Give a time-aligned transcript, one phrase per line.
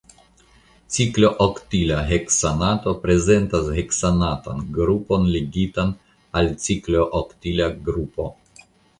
[0.93, 5.91] Ciklooktila heksanato prezentas heksanatan grupon ligitan
[6.41, 8.27] al ciklooktila grupo.